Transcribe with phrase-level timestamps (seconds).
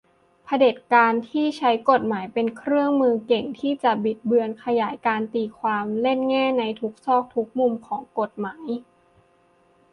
[0.45, 8.67] เผด็จการที่ใช้กฎหมายเป็นเครื่องมือ เก่งที่จะบิดเบือน ขยายการตีความ เล่นแง่ในทุกซอกทุกมุมของกฎหมาย